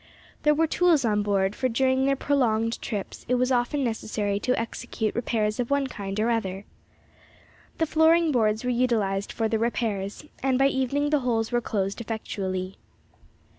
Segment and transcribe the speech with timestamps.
[0.41, 4.59] There were tools on board, for during their prolonged trips it was often necessary to
[4.59, 6.65] execute repairs of one kind or other.
[7.77, 12.01] The flooring boards were utilised for the repairs, and by evening the holes were closed
[12.01, 12.79] effectually.